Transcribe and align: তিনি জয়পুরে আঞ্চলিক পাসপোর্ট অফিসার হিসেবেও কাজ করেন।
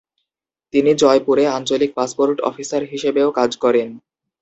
তিনি 0.73 0.91
জয়পুরে 1.01 1.43
আঞ্চলিক 1.57 1.91
পাসপোর্ট 1.95 2.37
অফিসার 2.49 2.81
হিসেবেও 2.91 3.29
কাজ 3.39 3.51
করেন। 3.63 3.89